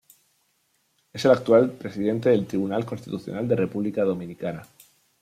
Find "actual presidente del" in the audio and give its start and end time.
1.29-2.47